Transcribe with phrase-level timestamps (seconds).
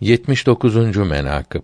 [0.00, 0.96] 79.
[0.96, 1.62] menakıb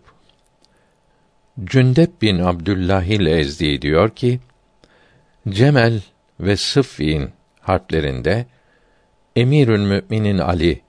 [1.64, 4.40] Cündep bin Abdüllahil Ezdi diyor ki,
[5.48, 6.00] Cemel
[6.40, 7.30] ve Sıffin
[7.60, 8.46] harplerinde
[9.36, 10.82] Emirül Müminin Ali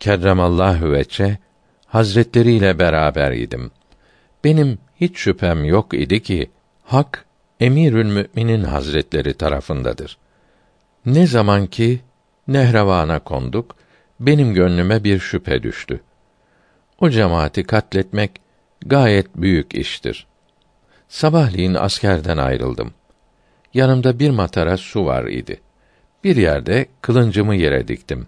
[0.00, 1.38] kerremallahu veçe
[1.86, 3.70] hazretleriyle beraber idim.
[4.44, 6.50] Benim hiç şüphem yok idi ki
[6.84, 7.24] hak
[7.60, 10.18] Emirül Müminin Hazretleri tarafındadır.
[11.06, 12.00] Ne zaman ki
[12.48, 13.76] Nehrevan'a konduk,
[14.20, 16.00] benim gönlüme bir şüphe düştü.
[17.00, 18.30] O cemaati katletmek
[18.86, 20.26] gayet büyük iştir.
[21.08, 22.94] Sabahleyin askerden ayrıldım.
[23.74, 25.60] Yanımda bir matara su var idi.
[26.24, 28.26] Bir yerde kılıncımı yere diktim.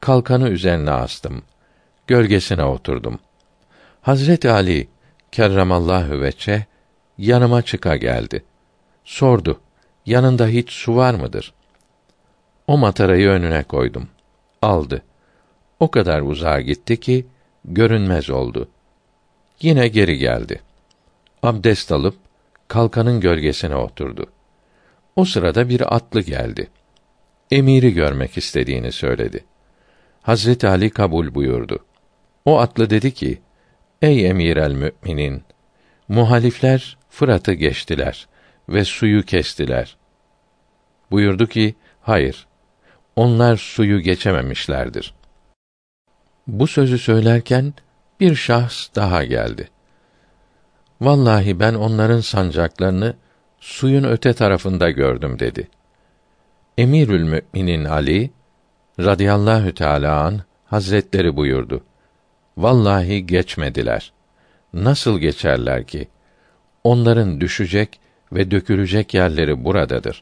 [0.00, 1.42] Kalkanı üzerine astım.
[2.06, 3.18] Gölgesine oturdum.
[4.02, 4.88] Hazret Ali
[5.32, 6.66] kerremallahu veçe
[7.18, 8.44] yanıma çıka geldi.
[9.04, 9.60] Sordu.
[10.06, 11.52] Yanında hiç su var mıdır?
[12.66, 14.08] O matarayı önüne koydum.
[14.62, 15.02] Aldı.
[15.80, 17.26] O kadar uzağa gitti ki
[17.68, 18.68] görünmez oldu.
[19.60, 20.60] Yine geri geldi.
[21.42, 22.16] Abdest alıp
[22.68, 24.26] kalkanın gölgesine oturdu.
[25.16, 26.68] O sırada bir atlı geldi.
[27.50, 29.44] Emiri görmek istediğini söyledi.
[30.22, 31.84] Hazreti Ali kabul buyurdu.
[32.44, 33.38] O atlı dedi ki:
[34.02, 35.42] Ey emir el müminin,
[36.08, 38.28] muhalifler Fırat'ı geçtiler
[38.68, 39.96] ve suyu kestiler.
[41.10, 42.46] Buyurdu ki: Hayır.
[43.16, 45.14] Onlar suyu geçememişlerdir.
[46.48, 47.74] Bu sözü söylerken
[48.20, 49.68] bir şahs daha geldi.
[51.00, 53.14] Vallahi ben onların sancaklarını
[53.60, 55.68] suyun öte tarafında gördüm dedi.
[56.78, 58.30] Emirül Müminin Ali
[59.00, 61.84] radıyallahu teâlâ an hazretleri buyurdu.
[62.56, 64.12] Vallahi geçmediler.
[64.72, 66.08] Nasıl geçerler ki?
[66.84, 68.00] Onların düşecek
[68.32, 70.20] ve dökülecek yerleri buradadır.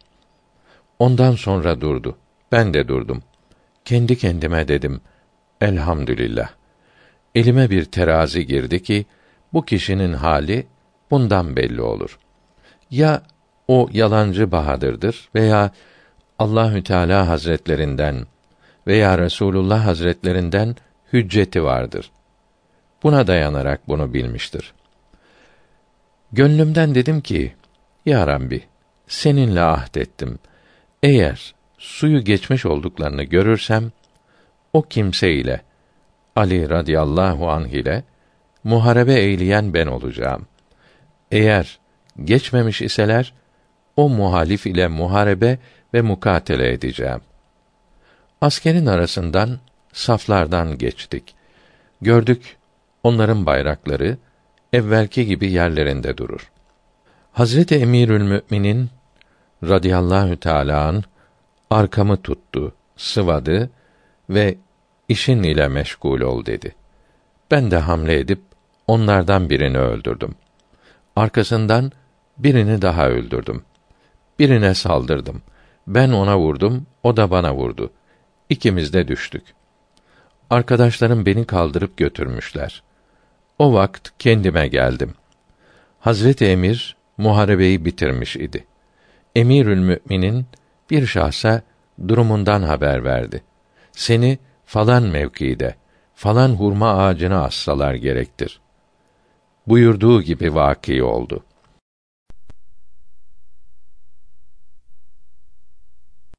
[0.99, 2.17] Ondan sonra durdu.
[2.53, 3.23] Ben de durdum.
[3.85, 5.01] Kendi kendime dedim:
[5.61, 6.49] Elhamdülillah.
[7.35, 9.07] Elime bir terazi girdi ki
[9.53, 10.67] bu kişinin hali
[11.11, 12.19] bundan belli olur.
[12.91, 13.23] Ya
[13.69, 15.71] o yalancı Bahadır'dır veya
[16.39, 18.27] Allahü Teala Hazretlerinden
[18.87, 20.77] veya Resulullah Hazretlerinden
[21.12, 22.11] hücceti vardır.
[23.03, 24.75] Buna dayanarak bunu bilmiştir.
[26.33, 27.55] Gönlümden dedim ki,
[28.06, 28.62] Ya Rabbi,
[29.09, 30.38] seninle ahdettim.
[31.03, 33.93] Eğer suyu geçmiş olduklarını görürsem,
[34.76, 35.60] o kimse ile,
[36.37, 38.04] Ali radıyallahu anh ile,
[38.64, 40.47] muharebe eyleyen ben olacağım.
[41.31, 41.78] Eğer
[42.25, 43.32] geçmemiş iseler,
[43.97, 45.59] o muhalif ile muharebe
[45.94, 47.20] ve mukatele edeceğim.
[48.41, 49.59] Askerin arasından,
[49.92, 51.34] saflardan geçtik.
[52.00, 52.56] Gördük,
[53.03, 54.19] onların bayrakları,
[54.72, 56.50] evvelki gibi yerlerinde durur.
[57.32, 58.91] Hazreti Emirül Müminin
[59.64, 61.04] radıyallahu teâlâ an,
[61.70, 63.70] arkamı tuttu, sıvadı
[64.31, 64.56] ve
[65.09, 66.75] işin ile meşgul ol dedi.
[67.50, 68.41] Ben de hamle edip
[68.87, 70.34] onlardan birini öldürdüm.
[71.17, 71.93] Arkasından
[72.39, 73.62] birini daha öldürdüm.
[74.39, 75.43] Birine saldırdım.
[75.87, 77.91] Ben ona vurdum, o da bana vurdu.
[78.49, 79.43] İkimiz de düştük.
[80.50, 82.83] Arkadaşlarım beni kaldırıp götürmüşler.
[83.59, 85.15] O vakt kendime geldim.
[86.00, 88.65] Hazreti Emir muharebeyi bitirmiş idi.
[89.34, 90.47] Emirül Müminin
[90.91, 91.62] bir şahsa
[92.09, 93.43] durumundan haber verdi.
[93.93, 95.75] Seni falan mevkide,
[96.15, 98.60] falan hurma ağacına assalar gerektir.
[99.66, 101.56] Buyurduğu gibi vaki oldu.''